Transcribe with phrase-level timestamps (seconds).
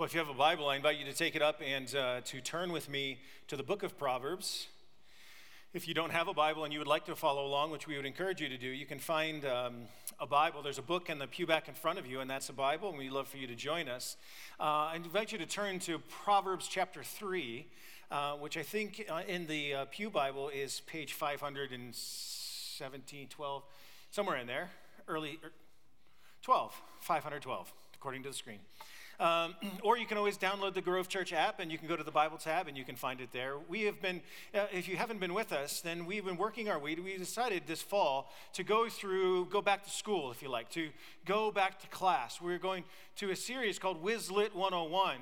[0.00, 2.22] Well, if you have a Bible, I invite you to take it up and uh,
[2.22, 3.18] to turn with me
[3.48, 4.68] to the book of Proverbs.
[5.74, 7.98] If you don't have a Bible and you would like to follow along, which we
[7.98, 9.82] would encourage you to do, you can find um,
[10.18, 10.62] a Bible.
[10.62, 12.88] There's a book in the pew back in front of you, and that's a Bible,
[12.88, 14.16] and we'd love for you to join us.
[14.58, 17.66] Uh, I invite you to turn to Proverbs chapter 3,
[18.10, 23.62] uh, which I think uh, in the uh, Pew Bible is page 517, 12,
[24.12, 24.70] somewhere in there,
[25.08, 25.52] early, er,
[26.40, 28.60] 12, 512, according to the screen.
[29.20, 32.02] Um, or you can always download the Grove Church app and you can go to
[32.02, 33.54] the Bible tab and you can find it there.
[33.68, 34.22] We have been,
[34.54, 36.94] uh, if you haven't been with us, then we've been working our way.
[36.94, 40.88] We decided this fall to go through, go back to school, if you like, to
[41.26, 42.40] go back to class.
[42.40, 42.84] We're going
[43.16, 45.18] to a series called Wislit 101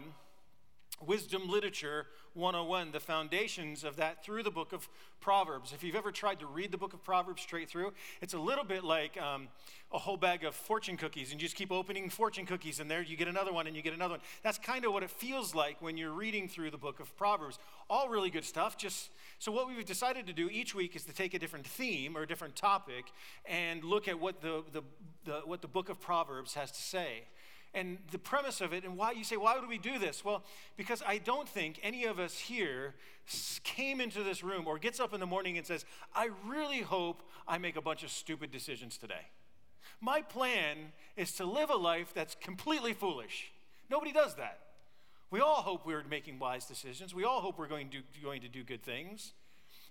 [1.07, 4.89] Wisdom Literature 101, the foundations of that through the book of
[5.21, 5.73] Proverbs.
[5.73, 8.65] If you've ever tried to read the book of Proverbs straight through, it's a little
[8.65, 9.49] bit like um,
[9.93, 13.03] a whole bag of fortune cookies, and you just keep opening fortune cookies, and there
[13.03, 14.21] you get another one, and you get another one.
[14.43, 17.59] That's kind of what it feels like when you're reading through the book of Proverbs.
[17.91, 18.77] All really good stuff.
[18.77, 22.17] Just so what we've decided to do each week is to take a different theme
[22.17, 23.07] or a different topic
[23.47, 24.83] and look at what the, the,
[25.25, 27.25] the what the book of Proverbs has to say
[27.75, 30.25] and the premise of it and why you say why would we do this?
[30.25, 30.43] Well
[30.77, 32.95] because i don't think any of us here
[33.63, 37.23] came into this room or gets up in the morning and says i really hope
[37.47, 39.27] i make a bunch of stupid decisions today.
[40.01, 43.51] My plan is to live a life that's completely foolish.
[43.91, 44.61] Nobody does that.
[45.31, 47.15] We all hope we're making wise decisions.
[47.15, 49.33] We all hope we're going to, going to do good things.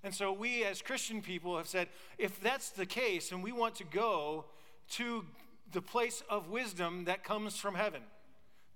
[0.03, 3.75] And so we as christian people have said if that's the case and we want
[3.75, 4.45] to go
[4.91, 5.25] to
[5.71, 8.01] the place of wisdom that comes from heaven,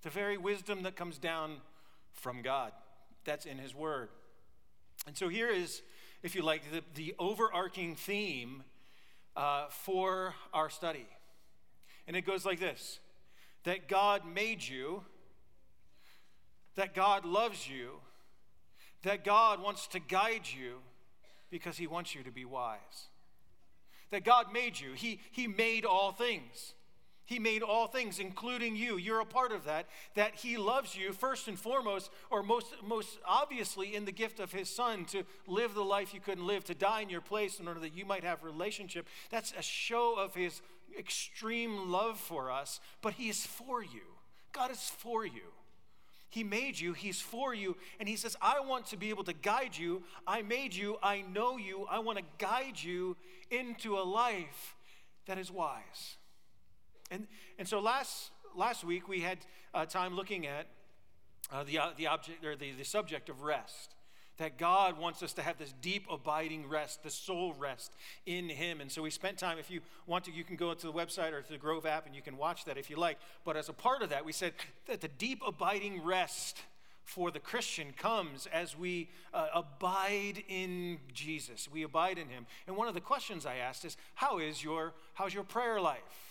[0.02, 1.58] the very wisdom that comes down
[2.14, 2.72] from God.
[3.24, 4.10] That's in His Word.
[5.08, 5.82] And so here is,
[6.24, 8.64] if you like, the, the overarching theme
[9.36, 11.08] uh, for our study.
[12.08, 13.00] And it goes like this
[13.64, 15.04] that God made you,
[16.76, 17.92] that God loves you,
[19.04, 20.78] that God wants to guide you
[21.50, 23.08] because He wants you to be wise.
[24.10, 26.74] That God made you, He, he made all things.
[27.26, 28.98] He made all things, including you.
[28.98, 29.88] You're a part of that.
[30.16, 34.52] That He loves you first and foremost, or most, most obviously in the gift of
[34.52, 37.68] His Son to live the life you couldn't live, to die in your place in
[37.68, 39.08] order that you might have relationship.
[39.30, 40.62] That's a show of His
[40.98, 44.18] extreme love for us, but He is for you.
[44.52, 45.54] God is for you.
[46.30, 49.34] He made you, He's for you, and He says, I want to be able to
[49.34, 50.04] guide you.
[50.26, 53.16] I made you, I know you, I want to guide you
[53.50, 54.76] into a life
[55.28, 56.18] that is wise.
[57.12, 57.28] And,
[57.60, 59.40] and so last, last week we had
[59.74, 60.68] uh, time looking at
[61.52, 63.96] uh, the, uh, the object or the, the subject of rest.
[64.38, 67.92] That God wants us to have this deep, abiding rest, the soul rest
[68.26, 68.82] in Him.
[68.82, 71.34] And so we spent time, if you want to, you can go to the website
[71.34, 73.20] or to the Grove app and you can watch that if you like.
[73.44, 74.54] But as a part of that, we said
[74.88, 76.62] that the deep, abiding rest
[77.04, 81.68] for the Christian comes as we uh, abide in Jesus.
[81.70, 82.48] We abide in Him.
[82.68, 86.31] And one of the questions I asked is, how is your, how's your prayer life?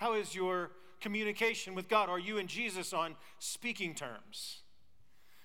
[0.00, 0.70] How is your
[1.02, 2.08] communication with God?
[2.08, 4.62] Are you and Jesus on speaking terms?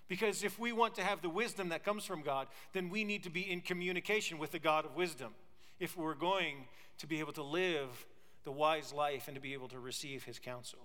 [0.08, 3.24] Because if we want to have the wisdom that comes from God, then we need
[3.24, 5.34] to be in communication with the God of wisdom
[5.78, 6.68] if we're going
[7.00, 8.06] to be able to live
[8.46, 10.80] the wise life and to be able to receive his counsel.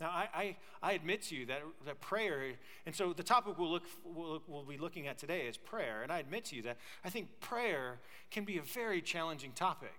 [0.00, 2.54] Now, I, I, I admit to you that, that prayer,
[2.86, 6.02] and so the topic we'll, look, we'll, we'll be looking at today is prayer.
[6.02, 8.00] And I admit to you that I think prayer
[8.32, 9.94] can be a very challenging topic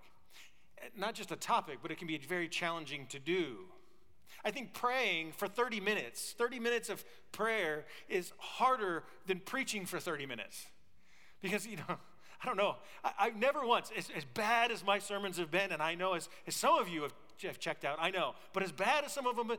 [0.98, 3.58] not just a topic, but it can be very challenging to do.
[4.44, 10.00] I think praying for 30 minutes, 30 minutes of prayer is harder than preaching for
[10.00, 10.66] 30 minutes.
[11.42, 11.84] Because, you know,
[12.44, 12.78] I don't know.
[13.04, 16.14] I, have never once, as, as, bad as my sermons have been, and I know
[16.14, 17.14] as, as some of you have,
[17.44, 19.52] have checked out, I know, but as bad as some of them,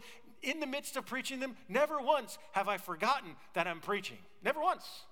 [0.43, 4.19] in the midst of preaching them, never once have I forgotten that I'm preaching.
[4.43, 5.05] Never once.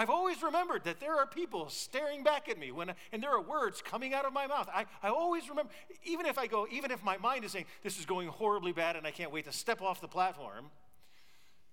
[0.00, 3.42] I've always remembered that there are people staring back at me when, and there are
[3.42, 4.66] words coming out of my mouth.
[4.72, 5.70] I, I always remember,
[6.04, 8.96] even if I go, even if my mind is saying, this is going horribly bad
[8.96, 10.70] and I can't wait to step off the platform,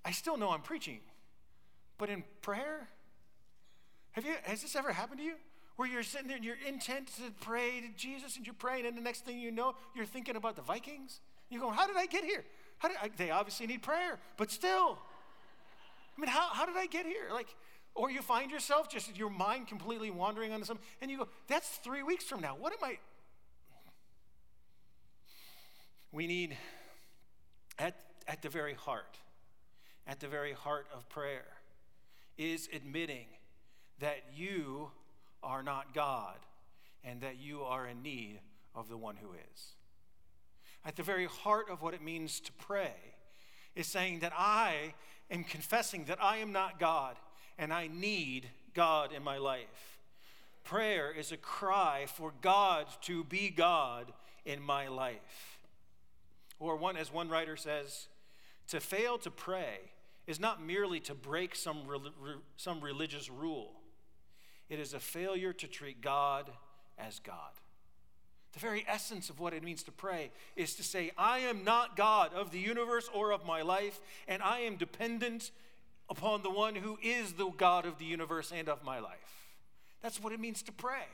[0.04, 1.00] I still know I'm preaching.
[1.98, 2.90] But in prayer,
[4.12, 5.36] have you, has this ever happened to you?
[5.78, 8.98] Where you're sitting there and you're intent to pray to Jesus and you're praying, and
[8.98, 11.22] the next thing you know, you're thinking about the Vikings?
[11.50, 12.44] You're going, how did I get here?
[12.80, 14.98] How did I, they obviously need prayer, but still.
[16.18, 17.30] I mean, how, how did I get here?
[17.32, 17.56] Like,
[17.98, 21.68] or you find yourself just your mind completely wandering onto something, and you go, that's
[21.68, 22.56] three weeks from now.
[22.58, 23.00] What am I?
[26.12, 26.56] We need,
[27.80, 27.96] at,
[28.28, 29.18] at the very heart,
[30.06, 31.46] at the very heart of prayer,
[32.38, 33.26] is admitting
[34.00, 34.92] that you
[35.42, 36.38] are not God
[37.04, 38.40] and that you are in need
[38.76, 39.74] of the one who is.
[40.86, 42.94] At the very heart of what it means to pray
[43.76, 44.94] is saying that I
[45.32, 47.16] am confessing that I am not God
[47.58, 50.00] and I need God in my life.
[50.64, 54.12] Prayer is a cry for God to be God
[54.46, 55.60] in my life.
[56.60, 58.08] Or one as one writer says,
[58.70, 59.80] to fail to pray
[60.26, 61.80] is not merely to break some,
[62.58, 63.72] some religious rule.
[64.70, 66.50] It is a failure to treat God
[66.98, 67.34] as God.
[68.54, 71.96] The very essence of what it means to pray is to say, I am not
[71.96, 75.52] God of the universe or of my life, and I am dependent
[76.10, 79.48] upon the one who is the God of the universe and of my life.
[80.02, 81.06] That's what it means to pray.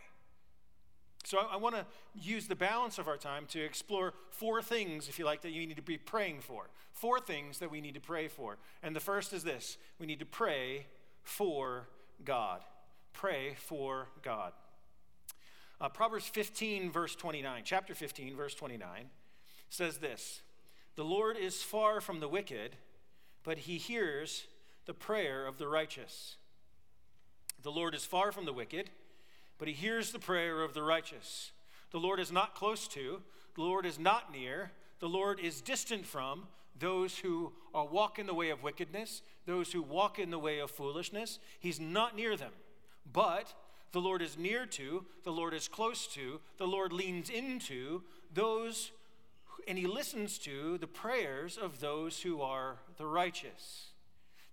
[1.23, 1.85] So I, I want to
[2.15, 5.65] use the balance of our time to explore four things, if you like, that you
[5.65, 6.69] need to be praying for.
[6.91, 8.57] Four things that we need to pray for.
[8.81, 10.85] And the first is this we need to pray
[11.23, 11.87] for
[12.23, 12.61] God.
[13.13, 14.53] Pray for God.
[15.79, 19.05] Uh, Proverbs 15, verse 29, chapter 15, verse 29,
[19.69, 20.41] says this
[20.95, 22.75] The Lord is far from the wicked,
[23.43, 24.45] but he hears
[24.85, 26.37] the prayer of the righteous.
[27.61, 28.89] The Lord is far from the wicked,
[29.57, 31.51] but he hears the prayer of the righteous.
[31.91, 33.21] The Lord is not close to,
[33.55, 36.47] the Lord is not near, the Lord is distant from
[36.77, 40.59] those who are walk in the way of wickedness, those who walk in the way
[40.59, 41.39] of foolishness.
[41.59, 42.51] He's not near them,
[43.11, 43.53] but
[43.91, 48.01] the Lord is near to, the Lord is close to, the Lord leans into
[48.33, 48.91] those,
[49.67, 53.92] and he listens to the prayers of those who are the righteous.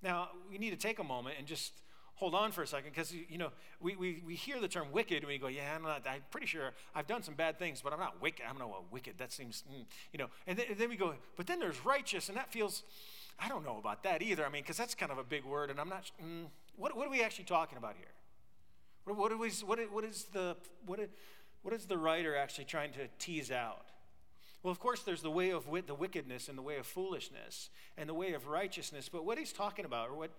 [0.02, 1.72] Now, we need to take a moment and just
[2.20, 3.50] hold on for a second because, you know,
[3.80, 6.46] we, we, we hear the term wicked and we go, yeah, I'm, not, I'm pretty
[6.46, 8.44] sure I've done some bad things, but I'm not wicked.
[8.48, 9.14] I'm not wicked.
[9.18, 10.26] That seems, mm, you know.
[10.46, 12.82] And then, and then we go, but then there's righteous, and that feels,
[13.38, 14.44] I don't know about that either.
[14.44, 16.44] I mean, because that's kind of a big word, and I'm not, mm,
[16.76, 18.12] what, what are we actually talking about here?
[19.06, 21.00] What, what, is, what, what, is the, what,
[21.62, 23.86] what is the writer actually trying to tease out?
[24.62, 27.70] Well, of course, there's the way of wit, the wickedness and the way of foolishness
[27.96, 29.08] and the way of righteousness.
[29.08, 30.30] But what he's talking about, or what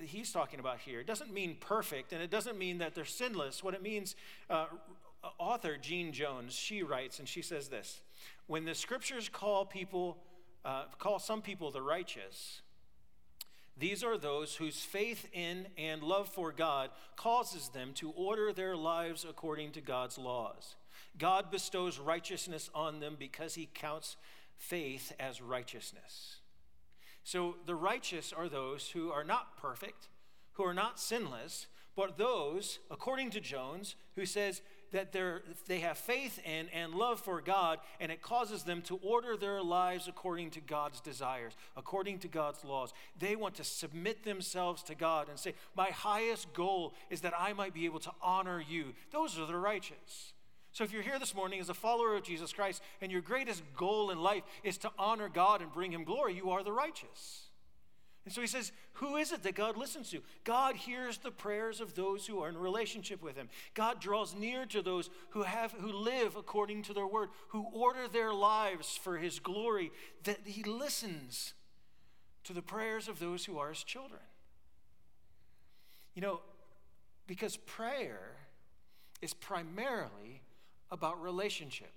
[0.00, 3.64] he's talking about here, doesn't mean perfect, and it doesn't mean that they're sinless.
[3.64, 4.16] What it means,
[4.50, 4.66] uh,
[5.38, 8.02] author Jean Jones, she writes, and she says this:
[8.46, 10.18] When the scriptures call people,
[10.64, 12.60] uh, call some people the righteous,
[13.78, 18.76] these are those whose faith in and love for God causes them to order their
[18.76, 20.76] lives according to God's laws.
[21.18, 24.16] God bestows righteousness on them because he counts
[24.56, 26.36] faith as righteousness.
[27.22, 30.08] So the righteous are those who are not perfect,
[30.52, 31.66] who are not sinless,
[31.96, 34.62] but those, according to Jones, who says
[34.92, 39.36] that they're, have faith in and love for God, and it causes them to order
[39.36, 42.92] their lives according to God's desires, according to God's laws.
[43.18, 47.52] They want to submit themselves to God and say, My highest goal is that I
[47.52, 48.94] might be able to honor you.
[49.10, 50.33] Those are the righteous.
[50.74, 53.62] So if you're here this morning as a follower of Jesus Christ and your greatest
[53.76, 57.44] goal in life is to honor God and bring him glory, you are the righteous.
[58.24, 60.20] And so he says, Who is it that God listens to?
[60.42, 63.50] God hears the prayers of those who are in relationship with him.
[63.74, 68.08] God draws near to those who have who live according to their word, who order
[68.08, 69.92] their lives for his glory,
[70.24, 71.54] that he listens
[72.42, 74.22] to the prayers of those who are his children.
[76.16, 76.40] You know,
[77.28, 78.38] because prayer
[79.22, 80.40] is primarily
[80.90, 81.92] about relationship.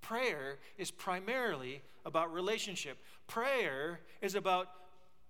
[0.00, 2.98] Prayer is primarily about relationship.
[3.26, 4.68] Prayer is about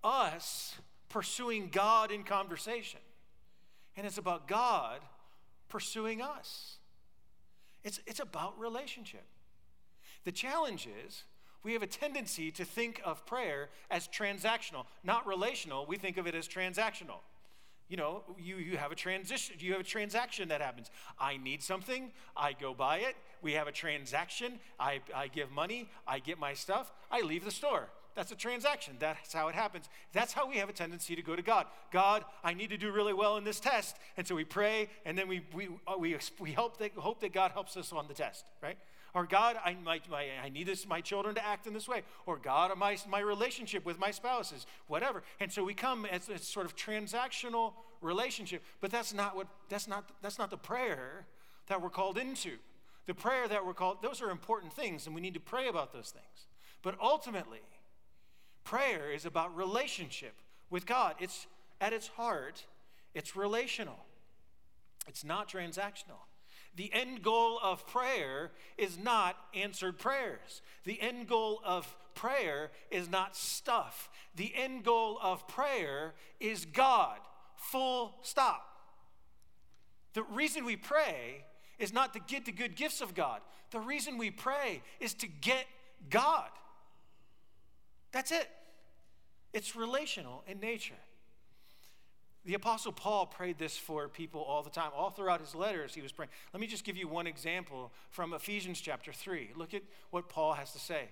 [0.02, 0.76] us
[1.08, 3.00] pursuing God in conversation.
[3.96, 5.00] And it's about God
[5.68, 6.78] pursuing us.
[7.84, 9.24] It's, it's about relationship.
[10.24, 11.24] The challenge is
[11.62, 15.86] we have a tendency to think of prayer as transactional, not relational.
[15.86, 17.20] We think of it as transactional.
[17.90, 20.90] You know, you, you have a transition, you have a transaction that happens.
[21.18, 25.90] I need something, I go buy it, we have a transaction, I, I give money,
[26.06, 27.88] I get my stuff, I leave the store.
[28.14, 28.96] That's a transaction.
[28.98, 29.88] That's how it happens.
[30.12, 31.66] That's how we have a tendency to go to God.
[31.92, 33.96] God, I need to do really well in this test.
[34.16, 37.32] And so we pray, and then we, we, uh, we, we hope, that, hope that
[37.32, 38.76] God helps us on the test, right?
[39.14, 42.02] Or God, I, my, my, I need this, my children to act in this way.
[42.26, 45.22] Or God, my, my relationship with my spouses, whatever.
[45.40, 48.62] And so we come as a sort of transactional relationship.
[48.80, 51.26] But that's not, what, that's not, that's not the prayer
[51.66, 52.52] that we're called into.
[53.06, 55.92] The prayer that we're called, those are important things, and we need to pray about
[55.92, 56.46] those things.
[56.82, 57.60] But ultimately,
[58.64, 60.34] Prayer is about relationship
[60.70, 61.14] with God.
[61.18, 61.46] It's
[61.80, 62.66] at its heart,
[63.14, 63.98] it's relational.
[65.08, 66.20] It's not transactional.
[66.76, 70.62] The end goal of prayer is not answered prayers.
[70.84, 74.08] The end goal of prayer is not stuff.
[74.36, 77.18] The end goal of prayer is God.
[77.56, 78.66] Full stop.
[80.14, 81.44] The reason we pray
[81.78, 83.40] is not to get the good gifts of God.
[83.70, 85.66] The reason we pray is to get
[86.08, 86.50] God.
[88.12, 88.48] That's it.
[89.52, 90.94] it's relational in nature.
[92.44, 94.90] The Apostle Paul prayed this for people all the time.
[94.96, 96.30] All throughout his letters, he was praying.
[96.54, 99.50] Let me just give you one example from Ephesians chapter 3.
[99.56, 101.10] Look at what Paul has to say.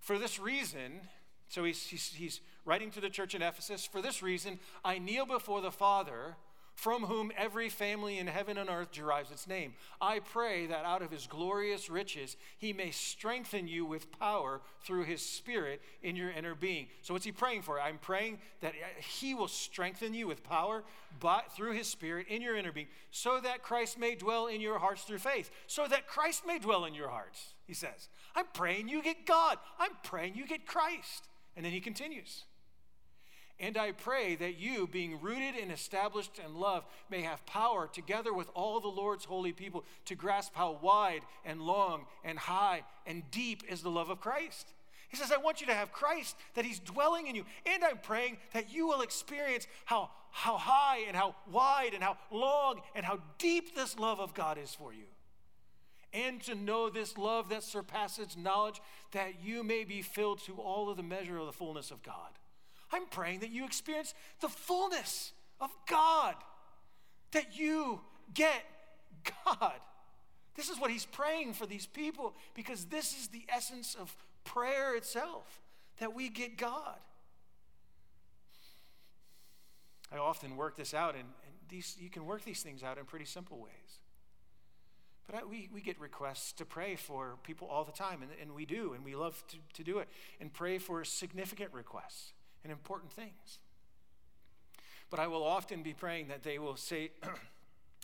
[0.00, 1.00] For this reason,
[1.48, 5.24] so he's, he's, he's writing to the church in Ephesus, for this reason, I kneel
[5.24, 6.36] before the Father
[6.78, 9.74] from whom every family in heaven and earth derives its name.
[10.00, 15.02] I pray that out of his glorious riches he may strengthen you with power through
[15.02, 16.86] his spirit in your inner being.
[17.02, 17.80] So what's he praying for?
[17.80, 20.84] I'm praying that he will strengthen you with power
[21.18, 24.78] but through his spirit in your inner being so that Christ may dwell in your
[24.78, 25.50] hearts through faith.
[25.66, 27.54] So that Christ may dwell in your hearts.
[27.66, 29.58] He says, I'm praying you get God.
[29.80, 31.24] I'm praying you get Christ.
[31.56, 32.44] And then he continues.
[33.60, 38.32] And I pray that you, being rooted and established in love, may have power, together
[38.32, 43.28] with all the Lord's holy people, to grasp how wide and long and high and
[43.32, 44.74] deep is the love of Christ.
[45.08, 47.44] He says, I want you to have Christ, that He's dwelling in you.
[47.66, 52.18] And I'm praying that you will experience how, how high and how wide and how
[52.30, 55.06] long and how deep this love of God is for you.
[56.12, 58.80] And to know this love that surpasses knowledge,
[59.12, 62.30] that you may be filled to all of the measure of the fullness of God.
[62.92, 66.34] I'm praying that you experience the fullness of God,
[67.32, 68.00] that you
[68.34, 68.64] get
[69.46, 69.74] God.
[70.54, 74.96] This is what he's praying for these people because this is the essence of prayer
[74.96, 75.60] itself
[75.98, 76.98] that we get God.
[80.10, 83.04] I often work this out, and, and these, you can work these things out in
[83.04, 84.00] pretty simple ways.
[85.26, 88.54] But I, we, we get requests to pray for people all the time, and, and
[88.54, 90.08] we do, and we love to, to do it,
[90.40, 93.58] and pray for significant requests and important things.
[95.10, 97.10] But I will often be praying that they will say,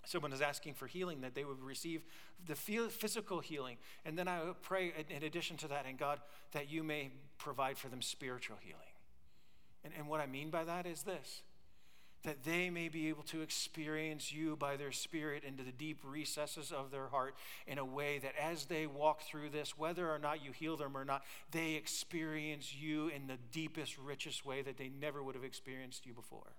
[0.06, 2.04] someone is asking for healing, that they would receive
[2.46, 3.76] the physical healing.
[4.04, 6.20] And then I pray, in addition to that, and God,
[6.52, 8.80] that you may provide for them spiritual healing.
[9.84, 11.42] And, and what I mean by that is this
[12.24, 16.72] that they may be able to experience you by their spirit into the deep recesses
[16.72, 17.34] of their heart
[17.66, 20.96] in a way that as they walk through this, whether or not you heal them
[20.96, 25.44] or not, they experience you in the deepest, richest way that they never would have
[25.44, 26.52] experienced you before.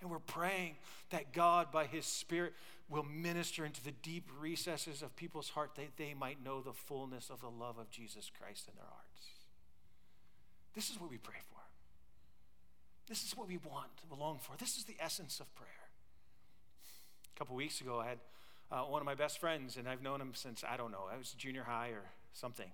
[0.00, 0.76] And we're praying
[1.10, 2.52] that God, by His Spirit,
[2.88, 7.30] will minister into the deep recesses of people's heart that they might know the fullness
[7.30, 9.26] of the love of Jesus Christ in their hearts.
[10.74, 11.55] This is what we pray for.
[13.08, 14.56] This is what we want, we long for.
[14.58, 15.70] This is the essence of prayer.
[17.34, 18.18] A couple weeks ago, I had
[18.72, 21.16] uh, one of my best friends, and I've known him since, I don't know, I
[21.16, 22.68] was junior high or something.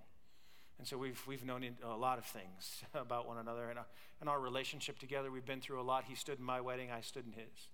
[0.79, 3.69] And so we've, we've known a lot of things about one another.
[3.69, 3.79] And
[4.21, 6.05] in our relationship together, we've been through a lot.
[6.07, 7.67] He stood in my wedding, I stood in his.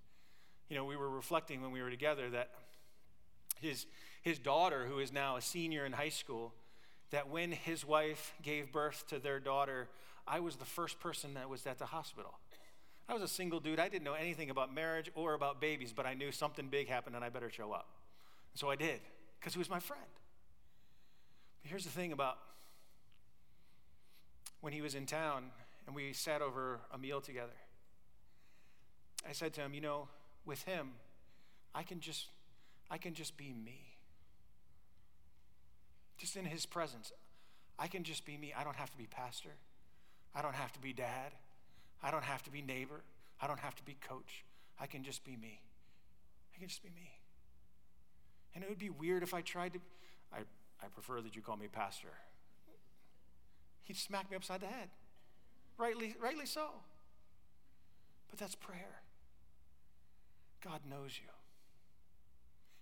[0.70, 2.50] You know, we were reflecting when we were together that
[3.62, 3.86] his,
[4.22, 6.54] his daughter, who is now a senior in high school,
[7.12, 9.88] that when his wife gave birth to their daughter,
[10.28, 12.38] I was the first person that was at the hospital.
[13.10, 13.80] I was a single dude.
[13.80, 17.16] I didn't know anything about marriage or about babies, but I knew something big happened
[17.16, 17.88] and I better show up.
[18.54, 19.00] And so I did,
[19.40, 20.02] because he was my friend.
[21.64, 22.38] But here's the thing about
[24.62, 25.46] when he was in town
[25.88, 27.58] and we sat over a meal together.
[29.28, 30.08] I said to him, you know,
[30.46, 30.92] with him,
[31.74, 32.28] I can just
[32.92, 33.82] I can just be me.
[36.18, 37.12] Just in his presence.
[37.78, 38.54] I can just be me.
[38.56, 39.52] I don't have to be pastor.
[40.36, 41.32] I don't have to be dad.
[42.02, 43.02] I don't have to be neighbor.
[43.42, 44.46] I don't have to be coach.
[44.80, 45.62] I can just be me.
[46.56, 47.12] I can just be me.
[48.56, 49.80] And it would be weird if I tried to.
[50.34, 50.40] I,
[50.82, 52.10] I prefer that you call me pastor.
[53.84, 54.90] He'd smack me upside the head.
[55.78, 56.68] Rightly, rightly so.
[58.30, 59.02] But that's prayer.
[60.64, 61.30] God knows you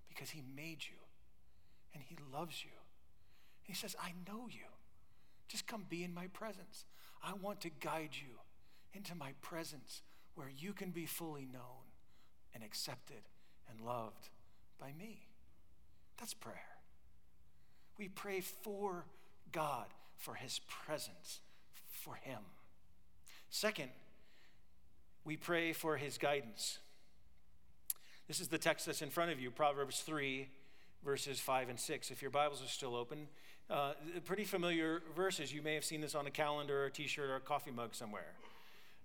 [0.10, 0.98] because He made you
[1.94, 2.72] and He loves you.
[3.64, 4.66] He says, I know you.
[5.48, 6.86] Just come be in my presence.
[7.24, 8.40] I want to guide you
[8.94, 10.02] into my presence
[10.36, 11.88] where you can be fully known
[12.54, 13.24] and accepted
[13.70, 14.30] and loved
[14.80, 15.28] by me.
[16.20, 16.56] That's prayer.
[17.98, 19.06] We pray for
[19.52, 21.40] God, for His presence,
[21.90, 22.40] for Him.
[23.50, 23.90] Second,
[25.24, 26.80] we pray for His guidance.
[28.28, 30.48] This is the text that's in front of you, Proverbs 3,
[31.04, 32.12] verses 5 and 6.
[32.12, 33.28] If your Bibles are still open,
[33.70, 33.94] uh,
[34.26, 35.54] pretty familiar verses.
[35.54, 37.72] You may have seen this on a calendar or a t shirt or a coffee
[37.72, 38.34] mug somewhere.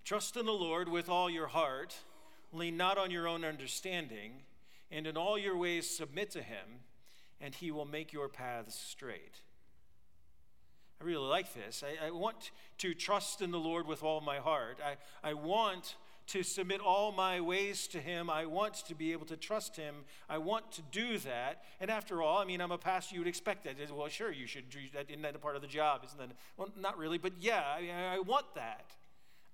[0.03, 1.95] Trust in the Lord with all your heart,
[2.51, 4.33] lean not on your own understanding,
[4.91, 6.81] and in all your ways submit to him,
[7.39, 9.41] and he will make your paths straight.
[11.01, 11.83] I really like this.
[11.83, 14.79] I, I want to trust in the Lord with all my heart.
[14.83, 14.95] I,
[15.27, 15.95] I want
[16.27, 18.29] to submit all my ways to Him.
[18.29, 19.95] I want to be able to trust Him.
[20.29, 21.63] I want to do that.
[21.81, 23.15] And after all, I mean, I'm a pastor.
[23.15, 23.75] You would expect that.
[23.93, 25.09] Well, sure, you should do that.
[25.09, 26.01] Isn't that a part of the job?
[26.05, 26.29] Isn't that?
[26.55, 28.85] Well, not really, but yeah, I, I want that.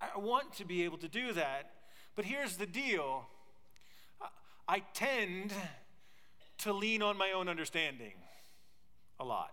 [0.02, 1.72] I want to be able to do that.
[2.16, 3.28] But here's the deal
[4.68, 5.54] I tend
[6.60, 8.14] to lean on my own understanding
[9.20, 9.52] a lot.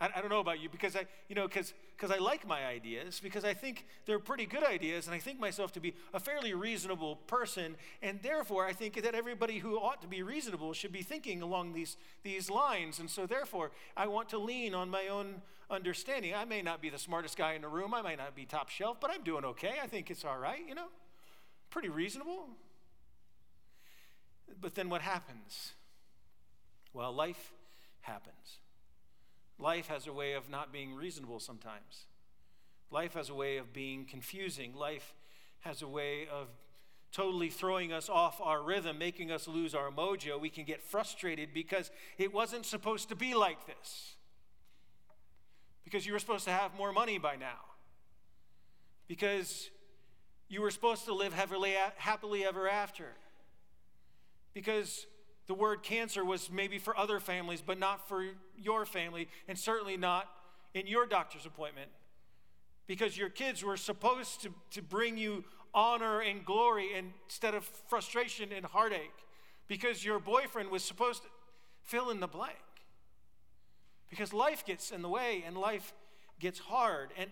[0.00, 1.72] I, I don't know about you because I, you know, because
[2.10, 5.72] I like my ideas, because I think they're pretty good ideas, and I think myself
[5.72, 10.08] to be a fairly reasonable person, and therefore I think that everybody who ought to
[10.08, 12.98] be reasonable should be thinking along these, these lines.
[12.98, 16.34] And so therefore I want to lean on my own understanding.
[16.34, 18.68] I may not be the smartest guy in the room, I might not be top
[18.68, 19.74] shelf, but I'm doing okay.
[19.82, 20.88] I think it's all right, you know?
[21.70, 22.48] Pretty reasonable.
[24.60, 25.72] But then what happens?
[26.92, 27.52] Well, life
[28.02, 28.58] happens.
[29.58, 32.06] Life has a way of not being reasonable sometimes.
[32.90, 34.74] Life has a way of being confusing.
[34.74, 35.14] Life
[35.60, 36.48] has a way of
[37.12, 40.40] totally throwing us off our rhythm, making us lose our mojo.
[40.40, 44.14] We can get frustrated because it wasn't supposed to be like this.
[45.84, 47.60] Because you were supposed to have more money by now.
[49.06, 49.70] Because
[50.48, 53.06] you were supposed to live happily, ever after.
[54.52, 55.06] Because
[55.46, 58.24] the word cancer was maybe for other families, but not for
[58.56, 60.28] your family, and certainly not
[60.72, 61.90] in your doctor's appointment.
[62.86, 68.50] Because your kids were supposed to, to bring you honor and glory instead of frustration
[68.54, 69.12] and heartache.
[69.66, 71.28] Because your boyfriend was supposed to
[71.82, 72.56] fill in the blank.
[74.10, 75.92] Because life gets in the way and life
[76.38, 77.10] gets hard.
[77.18, 77.30] And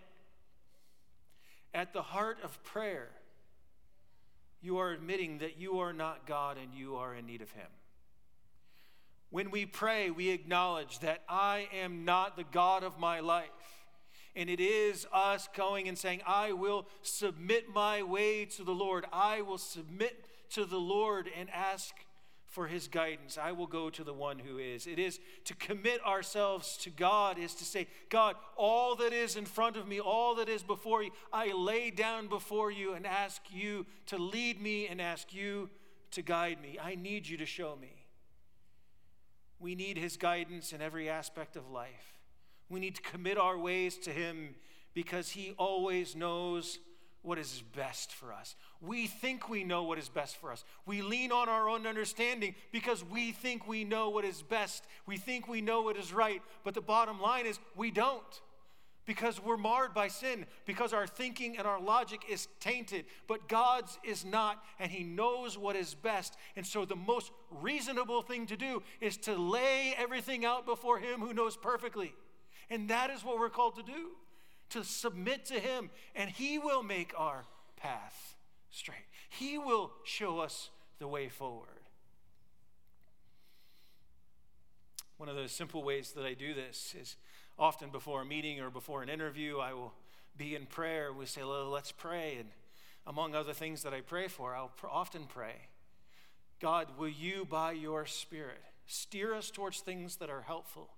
[1.75, 3.09] at the heart of prayer,
[4.61, 7.69] you are admitting that you are not God and you are in need of Him.
[9.33, 13.49] When we pray, we acknowledge that I am not the God of my life.
[14.37, 19.07] And it is us going and saying, I will submit my way to the Lord.
[19.11, 21.95] I will submit to the Lord and ask
[22.47, 23.39] for his guidance.
[23.39, 24.87] I will go to the one who is.
[24.87, 29.47] It is to commit ourselves to God, is to say, God, all that is in
[29.47, 33.41] front of me, all that is before you, I lay down before you and ask
[33.51, 35.71] you to lead me and ask you
[36.11, 36.79] to guide me.
[36.79, 38.02] I need you to show me.
[39.63, 42.19] We need his guidance in every aspect of life.
[42.69, 44.57] We need to commit our ways to him
[44.93, 46.81] because he always knows
[47.23, 48.57] what is best for us.
[48.81, 50.65] We think we know what is best for us.
[50.85, 54.85] We lean on our own understanding because we think we know what is best.
[55.07, 56.43] We think we know what is right.
[56.65, 58.41] But the bottom line is we don't
[59.05, 63.05] because we're marred by sin, because our thinking and our logic is tainted.
[63.27, 66.37] But God's is not, and He knows what is best.
[66.57, 71.21] And so the most reasonable thing to do is to lay everything out before Him
[71.21, 72.15] who knows perfectly.
[72.71, 74.11] And that is what we're called to do
[74.71, 77.45] to submit to Him, and He will make our
[77.77, 78.37] path
[78.71, 79.05] straight.
[79.29, 81.69] He will show us the way forward.
[85.19, 87.17] One of the simple ways that I do this is
[87.59, 89.93] often before a meeting or before an interview, I will
[90.37, 91.13] be in prayer.
[91.13, 92.37] We say, well, let's pray.
[92.39, 92.49] And
[93.07, 95.55] among other things that I pray for, I'll pr- often pray
[96.61, 100.91] God, will you, by your Spirit, steer us towards things that are helpful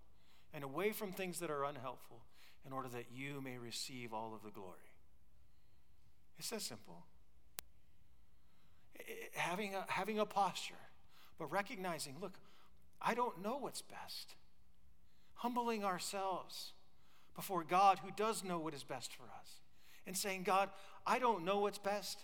[0.53, 2.21] and away from things that are unhelpful
[2.67, 4.93] in order that you may receive all of the glory?
[6.39, 7.07] It's that simple.
[9.33, 10.75] Having a, having a posture,
[11.39, 12.35] but recognizing, look,
[13.01, 14.35] I don't know what's best
[15.35, 16.73] humbling ourselves
[17.35, 19.61] before God who does know what is best for us
[20.07, 20.71] and saying, God,
[21.07, 22.19] I don't know what's best.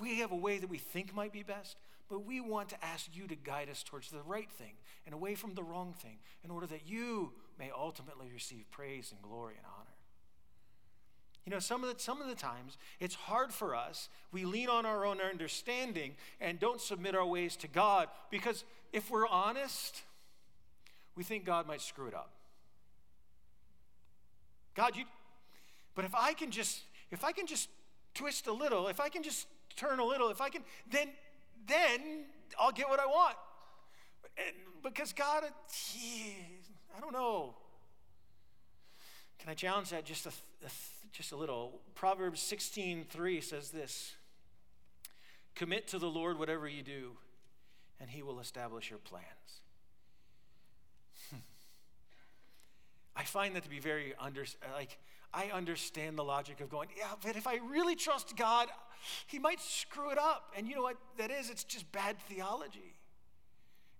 [0.00, 1.76] We have a way that we think might be best,
[2.08, 4.72] but we want to ask you to guide us towards the right thing
[5.06, 9.22] and away from the wrong thing in order that you may ultimately receive praise and
[9.22, 9.92] glory and honor.
[11.44, 14.08] You know, some of the, some of the times it's hard for us.
[14.30, 19.10] We lean on our own understanding and don't submit our ways to God because if
[19.10, 20.02] we're honest,
[21.16, 22.30] we think God might screw it up.
[24.74, 25.04] God, you,
[25.94, 27.68] but if I can just, if I can just
[28.14, 29.46] twist a little, if I can just
[29.76, 31.08] turn a little, if I can, then,
[31.66, 32.24] then
[32.58, 33.36] I'll get what I want.
[34.38, 35.44] And because God,
[35.92, 36.36] he,
[36.96, 37.54] I don't know.
[39.38, 40.30] Can I challenge that just a,
[40.64, 40.70] a
[41.12, 41.80] just a little?
[41.94, 44.14] Proverbs 16:3 says this:
[45.56, 47.16] "Commit to the Lord whatever you do,
[48.00, 49.61] and He will establish your plans."
[53.16, 54.44] I find that to be very under,
[54.74, 54.98] like,
[55.34, 58.68] I understand the logic of going, yeah, but if I really trust God,
[59.26, 60.52] He might screw it up.
[60.56, 61.50] And you know what that is?
[61.50, 62.94] It's just bad theology.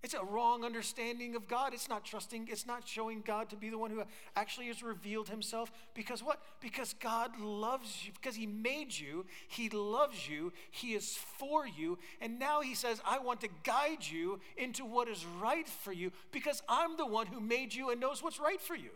[0.03, 1.73] It's a wrong understanding of God.
[1.73, 4.03] It's not trusting, it's not showing God to be the one who
[4.35, 5.71] actually has revealed himself.
[5.93, 6.41] Because what?
[6.59, 11.97] Because God loves you, because he made you, he loves you, he is for you,
[12.19, 16.11] and now he says, I want to guide you into what is right for you
[16.33, 18.91] because I'm the one who made you and knows what's right for you.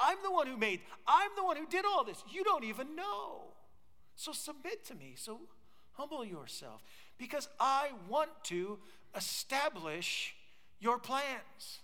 [0.00, 2.24] I'm the one who made, I'm the one who did all this.
[2.30, 3.42] You don't even know.
[4.16, 5.14] So submit to me.
[5.16, 5.40] So
[5.92, 6.82] humble yourself
[7.18, 8.78] because I want to
[9.14, 10.34] establish
[10.78, 11.80] your plans.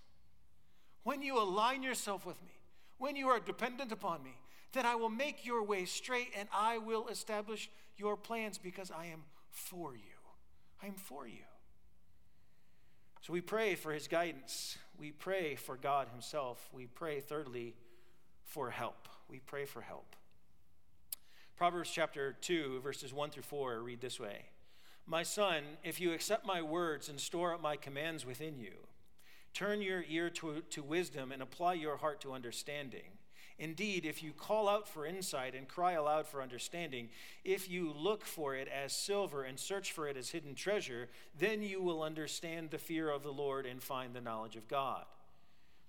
[1.02, 2.52] When you align yourself with me,
[2.98, 4.36] when you are dependent upon me,
[4.72, 9.06] then I will make your way straight and I will establish your plans because I
[9.06, 10.00] am for you.
[10.82, 11.44] I am for you.
[13.20, 14.78] So we pray for his guidance.
[14.98, 16.68] We pray for God himself.
[16.72, 17.74] We pray, thirdly,
[18.46, 19.08] for help.
[19.28, 20.16] We pray for help.
[21.56, 24.46] Proverbs chapter 2, verses 1 through 4 read this way
[25.06, 28.72] My son, if you accept my words and store up my commands within you,
[29.52, 33.18] turn your ear to, to wisdom and apply your heart to understanding.
[33.58, 37.08] Indeed, if you call out for insight and cry aloud for understanding,
[37.42, 41.62] if you look for it as silver and search for it as hidden treasure, then
[41.62, 45.04] you will understand the fear of the Lord and find the knowledge of God.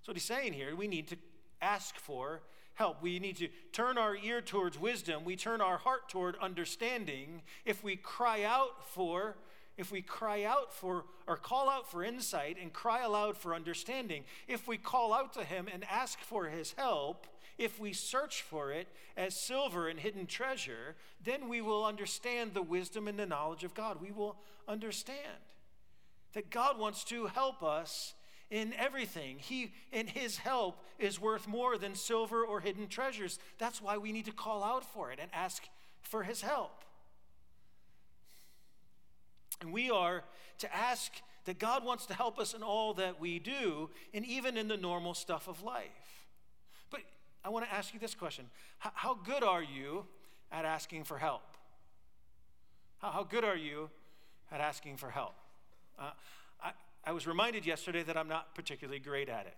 [0.00, 1.16] So, what he's saying here, we need to
[1.60, 2.42] ask for
[2.74, 3.02] help.
[3.02, 5.24] We need to turn our ear towards wisdom.
[5.24, 7.42] We turn our heart toward understanding.
[7.64, 9.36] If we cry out for,
[9.76, 14.24] if we cry out for, or call out for insight and cry aloud for understanding,
[14.46, 17.26] if we call out to Him and ask for His help,
[17.58, 22.62] if we search for it as silver and hidden treasure, then we will understand the
[22.62, 24.00] wisdom and the knowledge of God.
[24.00, 24.36] We will
[24.68, 25.42] understand
[26.34, 28.14] that God wants to help us
[28.50, 29.38] in everything.
[29.38, 33.38] He and his help is worth more than silver or hidden treasures.
[33.58, 35.64] That's why we need to call out for it and ask
[36.00, 36.84] for his help.
[39.60, 40.24] And we are
[40.58, 41.12] to ask
[41.44, 44.76] that God wants to help us in all that we do and even in the
[44.76, 46.26] normal stuff of life.
[46.90, 47.00] But
[47.44, 48.46] I want to ask you this question
[48.78, 50.04] How, good are you
[50.52, 51.42] at asking for help?
[52.98, 53.90] How, good are you
[54.50, 55.34] at asking for help?
[55.98, 56.10] Uh,
[57.04, 59.56] I, was reminded yesterday that I'm not particularly great at it.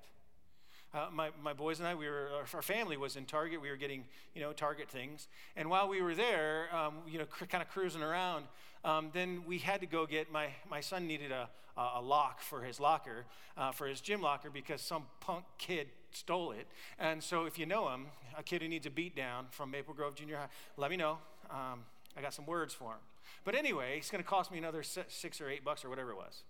[0.93, 3.61] Uh, my, my boys and I, we were, our family was in Target.
[3.61, 5.29] We were getting, you know, Target things.
[5.57, 8.47] And while we were there, um, you know, cr- kind of cruising around,
[8.85, 12.63] um, then we had to go get, my, my son needed a, a lock for
[12.63, 13.25] his locker,
[13.57, 16.67] uh, for his gym locker, because some punk kid stole it.
[16.99, 19.95] And so if you know him, a kid who needs a beat down from Maple
[19.95, 21.19] Grove Junior High, let me know.
[21.51, 21.85] Um,
[22.17, 23.01] I got some words for him.
[23.45, 26.17] But anyway, it's going to cost me another six or eight bucks or whatever it
[26.17, 26.43] was.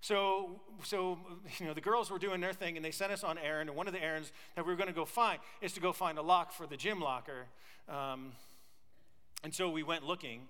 [0.00, 1.18] So, so
[1.58, 3.68] you know, the girls were doing their thing, and they sent us on errand.
[3.68, 5.92] And one of the errands that we were going to go find is to go
[5.92, 7.46] find a lock for the gym locker.
[7.88, 8.32] Um,
[9.42, 10.42] and so we went looking,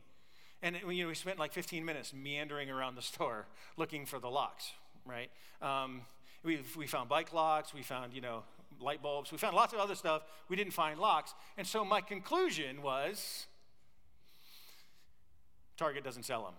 [0.63, 4.19] and it, you know, we spent like 15 minutes meandering around the store looking for
[4.19, 4.73] the locks.
[5.07, 5.31] Right?
[5.63, 6.03] Um,
[6.43, 7.73] we we found bike locks.
[7.73, 8.43] We found you know
[8.81, 9.33] light bulbs.
[9.33, 10.23] We found lots of other stuff.
[10.49, 11.35] We didn't find locks.
[11.57, 13.47] And so my conclusion was,
[15.77, 16.55] Target doesn't sell them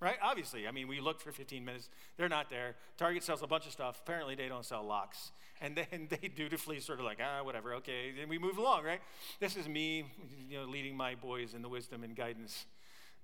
[0.00, 0.16] right?
[0.22, 0.66] Obviously.
[0.66, 1.88] I mean, we looked for 15 minutes.
[2.16, 2.76] They're not there.
[2.96, 4.00] Target sells a bunch of stuff.
[4.04, 5.32] Apparently, they don't sell locks.
[5.60, 8.14] And then they dutifully sort of like, ah, whatever, okay.
[8.20, 9.00] And we move along, right?
[9.38, 10.04] This is me,
[10.48, 12.66] you know, leading my boys in the wisdom and guidance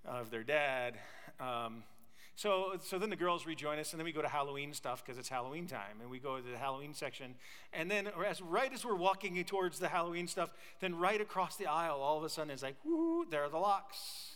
[0.04, 0.98] of their dad.
[1.40, 1.82] Um,
[2.36, 5.18] so, so then the girls rejoin us, and then we go to Halloween stuff because
[5.18, 7.34] it's Halloween time, and we go to the Halloween section.
[7.72, 11.66] And then, as right as we're walking towards the Halloween stuff, then right across the
[11.66, 14.35] aisle, all of a sudden, it's like, whoo, there are the locks.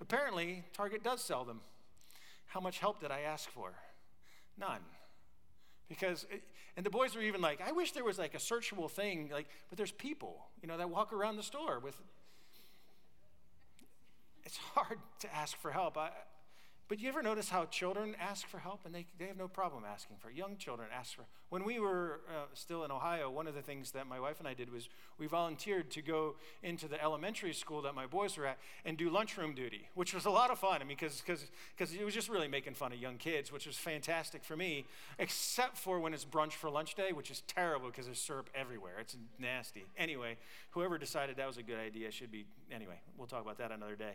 [0.00, 1.60] Apparently, Target does sell them.
[2.46, 3.74] How much help did I ask for?
[4.58, 4.80] None.
[5.88, 6.26] Because,
[6.76, 9.46] and the boys were even like, I wish there was like a searchable thing, like,
[9.68, 12.00] but there's people, you know, that walk around the store with.
[14.44, 15.96] It's hard to ask for help.
[15.96, 16.10] I,
[16.88, 19.82] but you ever notice how children ask for help and they, they have no problem
[19.84, 20.36] asking for it?
[20.36, 23.90] Young children ask for When we were uh, still in Ohio, one of the things
[23.92, 27.82] that my wife and I did was we volunteered to go into the elementary school
[27.82, 30.80] that my boys were at and do lunchroom duty, which was a lot of fun.
[30.80, 31.22] I mean, because
[31.78, 34.84] it was just really making fun of young kids, which was fantastic for me,
[35.18, 38.94] except for when it's brunch for lunch day, which is terrible because there's syrup everywhere.
[39.00, 39.86] It's nasty.
[39.96, 40.36] Anyway,
[40.70, 43.96] whoever decided that was a good idea should be, anyway, we'll talk about that another
[43.96, 44.12] day.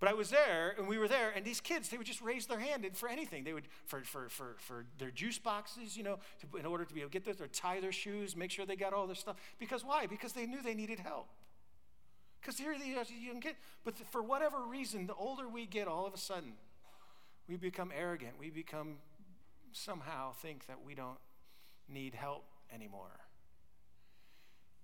[0.00, 2.46] But I was there, and we were there, and these kids, they would just raise
[2.46, 3.44] their hand for anything.
[3.44, 6.94] They would, for, for, for, for their juice boxes, you know, to, in order to
[6.94, 9.14] be able to get this, or tie their shoes, make sure they got all their
[9.14, 9.36] stuff.
[9.58, 10.06] Because why?
[10.06, 11.28] Because they knew they needed help.
[12.40, 15.86] Because here they are, you can get, but for whatever reason, the older we get,
[15.86, 16.54] all of a sudden,
[17.46, 18.32] we become arrogant.
[18.40, 18.96] We become
[19.72, 21.18] somehow think that we don't
[21.88, 23.20] need help anymore.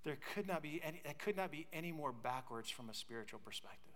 [0.05, 3.41] There could not be any, that could not be any more backwards from a spiritual
[3.43, 3.96] perspective.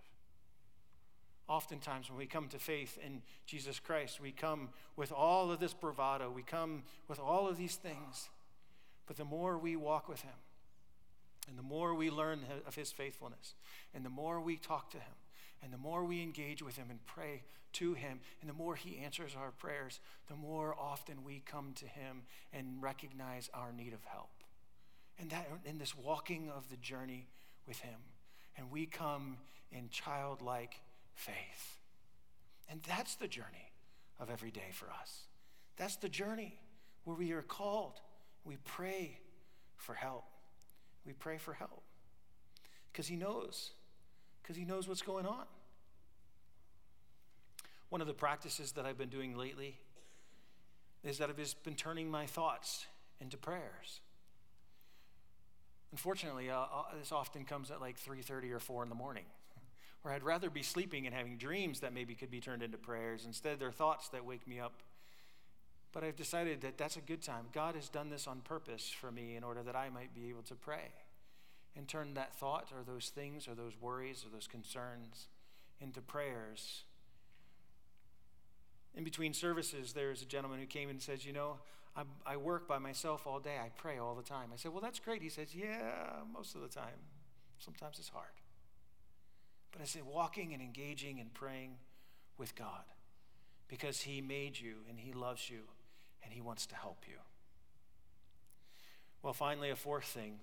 [1.51, 5.75] Oftentimes, when we come to faith in Jesus Christ, we come with all of this
[5.75, 8.31] bravado, we come with all of these things.
[9.07, 10.39] But the more we walk with Him,
[11.49, 13.55] and the more we learn of His faithfulness,
[13.93, 15.15] and the more we talk to Him,
[15.61, 18.99] and the more we engage with Him and pray to Him, and the more He
[18.99, 24.05] answers our prayers, the more often we come to Him and recognize our need of
[24.05, 24.31] help.
[25.19, 27.27] And that in this walking of the journey
[27.67, 27.99] with Him
[28.57, 29.39] and we come
[29.73, 30.75] in childlike
[31.21, 31.79] faith.
[32.69, 33.73] And that's the journey
[34.19, 35.27] of every day for us.
[35.77, 36.59] That's the journey
[37.05, 38.01] where we are called.
[38.45, 39.19] We pray
[39.77, 40.25] for help.
[41.05, 41.83] We pray for help
[42.93, 43.71] because He knows,
[44.43, 45.45] because He knows what's going on.
[47.89, 49.79] One of the practices that I've been doing lately
[51.03, 52.87] is that I've just been turning my thoughts
[53.21, 54.01] into prayers.
[55.93, 59.25] Unfortunately, uh, uh this often comes at like 3:30 or 4 in the morning,
[60.03, 63.25] where I'd rather be sleeping and having dreams that maybe could be turned into prayers.
[63.27, 64.73] Instead, they're thoughts that wake me up.
[65.93, 67.47] But I've decided that that's a good time.
[67.53, 70.43] God has done this on purpose for me in order that I might be able
[70.43, 70.93] to pray
[71.77, 75.29] and turn that thought or those things or those worries or those concerns
[75.81, 76.85] into prayers
[78.95, 81.59] in between services, there's a gentleman who came and says, You know,
[81.97, 83.57] I, I work by myself all day.
[83.63, 84.51] I pray all the time.
[84.53, 85.23] I said, Well, that's great.
[85.23, 86.99] He says, Yeah, most of the time.
[87.59, 88.39] Sometimes it's hard.
[89.73, 91.77] But I said, walking and engaging and praying
[92.37, 92.85] with God
[93.69, 95.61] because He made you and He loves you
[96.25, 97.17] and He wants to help you.
[99.23, 100.39] Well, finally, a fourth thing.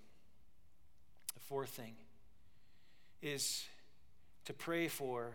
[1.36, 1.96] A fourth thing
[3.22, 3.66] is
[4.46, 5.34] to pray for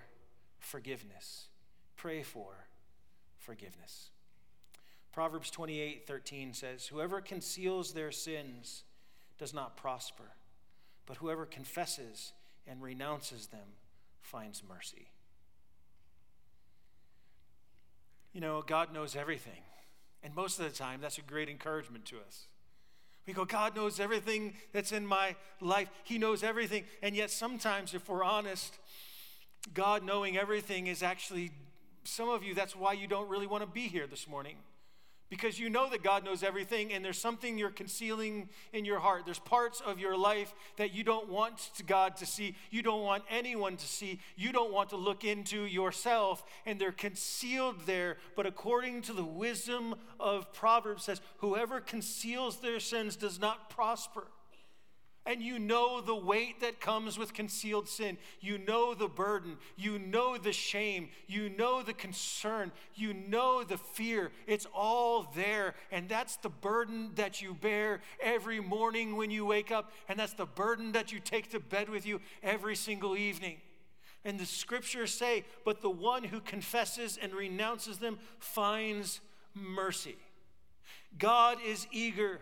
[0.59, 1.49] forgiveness.
[1.97, 2.55] Pray for
[3.39, 4.11] forgiveness.
[5.13, 8.85] Proverbs 28 13 says, Whoever conceals their sins
[9.39, 10.31] does not prosper,
[11.05, 12.33] but whoever confesses
[12.67, 13.67] and renounces them
[14.23, 15.09] finds mercy.
[18.33, 19.63] You know, God knows everything.
[20.23, 22.47] And most of the time, that's a great encouragement to us.
[23.27, 25.89] We go, God knows everything that's in my life.
[26.05, 26.85] He knows everything.
[27.03, 28.79] And yet, sometimes, if we're honest,
[29.75, 31.53] God knowing everything is actually
[32.05, 34.57] some of you, that's why you don't really want to be here this morning.
[35.33, 39.23] Because you know that God knows everything, and there's something you're concealing in your heart.
[39.25, 42.55] There's parts of your life that you don't want God to see.
[42.71, 44.21] You don't want anyone to see.
[44.37, 48.19] You don't want to look into yourself, and they're concealed there.
[48.37, 54.27] But according to the wisdom of Proverbs, says, Whoever conceals their sins does not prosper.
[55.25, 58.19] And you know the weight that comes with concealed sin.
[58.41, 59.57] You know the burden.
[59.77, 61.11] You know the shame.
[61.29, 62.73] You know the concern.
[62.97, 64.33] You know the fear.
[64.49, 65.75] It's all there.
[65.93, 69.93] And that's the burden that you bear every morning when you wake up.
[70.09, 73.59] And that's the burden that you take to bed with you every single evening.
[74.25, 79.21] And the scriptures say, but the one who confesses and renounces them finds
[79.55, 80.17] mercy.
[81.19, 82.41] God is eager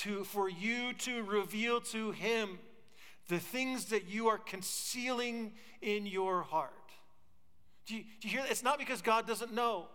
[0.00, 2.58] to, for you to reveal to him
[3.28, 6.72] the things that you are concealing in your heart.
[7.86, 8.50] Do you, do you hear that?
[8.50, 9.86] It's not because God doesn't know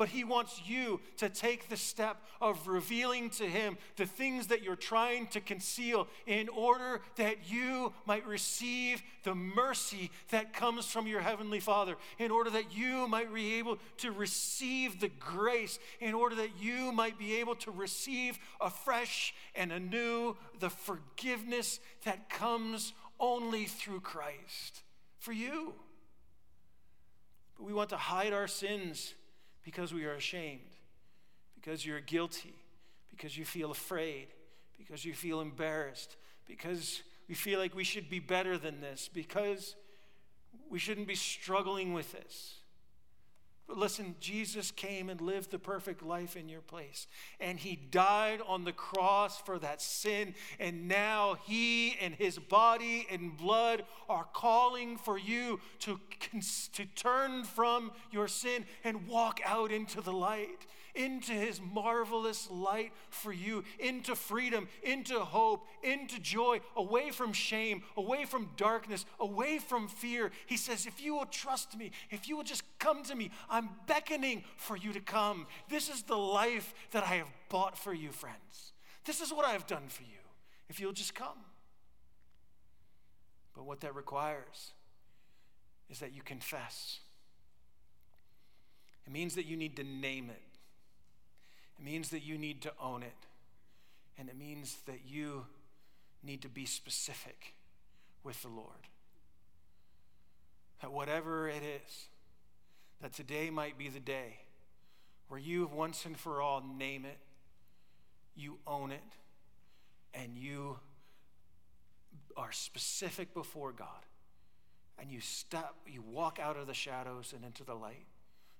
[0.00, 4.62] but He wants you to take the step of revealing to Him the things that
[4.62, 11.06] you're trying to conceal in order that you might receive the mercy that comes from
[11.06, 16.14] your Heavenly Father, in order that you might be able to receive the grace, in
[16.14, 22.94] order that you might be able to receive afresh and anew the forgiveness that comes
[23.18, 24.80] only through Christ
[25.18, 25.74] for you.
[27.58, 29.12] But we want to hide our sins
[29.62, 30.76] because we are ashamed,
[31.54, 32.54] because you're guilty,
[33.10, 34.28] because you feel afraid,
[34.78, 39.76] because you feel embarrassed, because we feel like we should be better than this, because
[40.68, 42.59] we shouldn't be struggling with this.
[43.74, 47.06] Listen, Jesus came and lived the perfect life in your place.
[47.40, 50.34] And he died on the cross for that sin.
[50.58, 56.00] And now he and his body and blood are calling for you to,
[56.72, 62.92] to turn from your sin and walk out into the light into his marvelous light
[63.08, 69.58] for you, into freedom, into hope, into joy, away from shame, away from darkness, away
[69.58, 70.30] from fear.
[70.46, 73.70] He says, If you will trust me, if you will just come to me, I'm
[73.86, 75.46] beckoning for you to come.
[75.68, 78.72] This is the life that I have bought for you, friends.
[79.04, 80.20] This is what I have done for you,
[80.68, 81.38] if you'll just come.
[83.54, 84.72] But what that requires
[85.90, 87.00] is that you confess.
[89.06, 90.49] It means that you need to name it.
[91.80, 93.14] It means that you need to own it.
[94.18, 95.46] And it means that you
[96.22, 97.54] need to be specific
[98.22, 98.88] with the Lord.
[100.82, 102.08] That whatever it is,
[103.00, 104.40] that today might be the day
[105.28, 107.16] where you once and for all name it,
[108.36, 109.00] you own it,
[110.12, 110.78] and you
[112.36, 114.04] are specific before God.
[114.98, 118.06] And you step, you walk out of the shadows and into the light.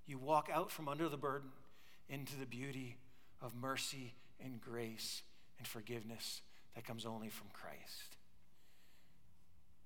[0.06, 1.50] You walk out from under the burden
[2.08, 2.96] into the beauty
[3.42, 5.22] of mercy and grace
[5.58, 6.42] and forgiveness
[6.74, 8.16] that comes only from Christ.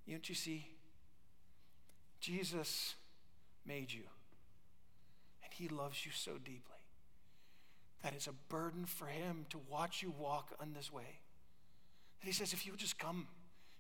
[0.06, 0.66] You what you see?
[2.20, 2.94] Jesus
[3.66, 4.02] made you,
[5.42, 6.60] and he loves you so deeply
[8.02, 11.20] that it's a burden for him to watch you walk on this way.
[12.20, 13.26] And he says, if you'll just come,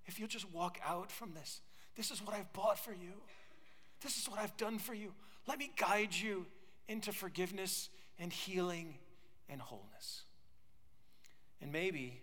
[0.06, 1.60] if you'll just walk out from this,
[1.94, 3.12] this is what I've bought for you.
[4.02, 5.12] This is what I've done for you.
[5.46, 6.46] Let me guide you
[6.88, 8.94] into forgiveness and healing
[9.48, 10.22] and wholeness.
[11.60, 12.20] And maybe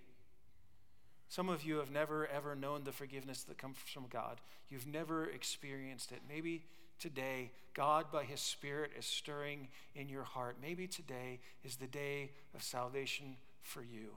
[1.30, 4.42] some of you have never ever known the forgiveness that comes from God.
[4.70, 6.20] You've never experienced it.
[6.28, 6.64] Maybe
[7.00, 10.58] today, God, by His Spirit, is stirring in your heart.
[10.62, 14.12] Maybe today is the day of salvation for you,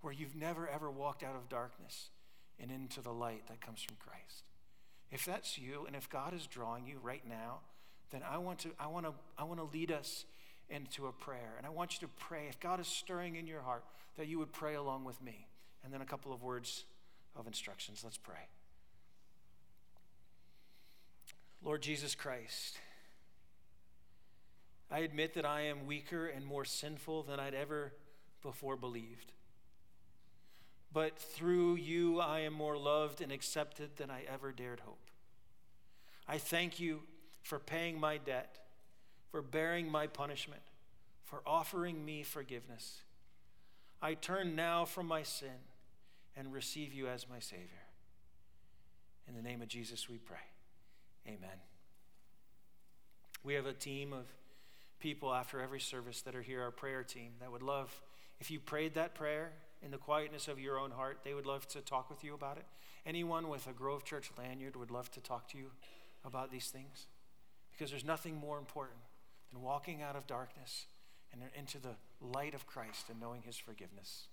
[0.00, 2.10] where you've never ever walked out of darkness
[2.60, 4.44] and into the light that comes from Christ.
[5.10, 7.60] If that's you, and if God is drawing you right now,
[8.10, 10.24] then I want to, I want to, I want to lead us
[10.70, 11.54] into a prayer.
[11.56, 13.84] And I want you to pray, if God is stirring in your heart,
[14.16, 15.46] that you would pray along with me.
[15.84, 16.84] And then a couple of words
[17.36, 18.02] of instructions.
[18.04, 18.48] Let's pray.
[21.62, 22.78] Lord Jesus Christ,
[24.90, 27.92] I admit that I am weaker and more sinful than I'd ever
[28.42, 29.32] before believed.
[30.92, 34.98] But through you, I am more loved and accepted than I ever dared hope.
[36.26, 37.02] I thank you
[37.42, 38.58] for paying my debt,
[39.30, 40.62] for bearing my punishment,
[41.24, 43.02] for offering me forgiveness.
[44.02, 45.48] I turn now from my sin
[46.36, 47.66] and receive you as my Savior.
[49.28, 50.36] In the name of Jesus, we pray.
[51.26, 51.60] Amen.
[53.44, 54.26] We have a team of
[54.98, 58.02] people after every service that are here, our prayer team, that would love,
[58.40, 61.66] if you prayed that prayer in the quietness of your own heart, they would love
[61.68, 62.66] to talk with you about it.
[63.06, 65.70] Anyone with a Grove Church lanyard would love to talk to you
[66.24, 67.06] about these things
[67.72, 68.98] because there's nothing more important
[69.52, 70.86] than walking out of darkness
[71.32, 74.28] and into the light of Christ and knowing his forgiveness.